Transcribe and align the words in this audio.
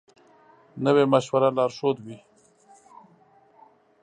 نوی 0.83 1.05
مشوره 1.13 1.49
لارښود 1.57 1.97
وي 2.05 2.17